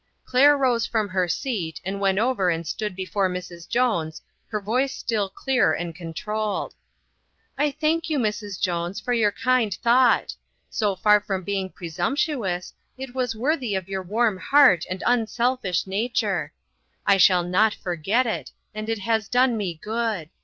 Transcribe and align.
Claire 0.25 0.57
rose 0.57 0.87
from 0.87 1.09
her 1.09 1.27
seat, 1.27 1.79
and 1.85 1.99
went 2.01 2.17
over 2.17 2.49
and 2.49 2.65
stood 2.65 2.95
before 2.95 3.29
Mrs. 3.29 3.69
Jones, 3.69 4.19
her 4.47 4.59
voice 4.59 4.91
still 4.91 5.29
clear 5.29 5.73
and 5.73 5.93
controlled: 5.93 6.73
"I 7.55 7.69
thank 7.69 8.09
you, 8.09 8.17
Mrs. 8.17 8.59
Jones, 8.59 8.99
for 8.99 9.13
your 9.13 9.31
kind 9.31 9.71
thought. 9.75 10.33
So 10.71 10.95
far 10.95 11.19
from 11.21 11.43
being 11.43 11.69
presumptuous, 11.69 12.73
it 12.97 13.13
was 13.13 13.35
worthy 13.35 13.75
of 13.75 13.87
your 13.87 14.01
warm 14.01 14.39
heart 14.39 14.85
and 14.89 15.03
un 15.05 15.27
selfish 15.27 15.85
nature. 15.85 16.51
I 17.05 17.17
shall 17.17 17.43
not 17.43 17.75
forget 17.75 18.25
it, 18.25 18.51
and 18.73 18.89
it 18.89 18.97
has 19.05 19.27
done 19.27 19.55
me 19.55 19.75
good. 19.83 20.31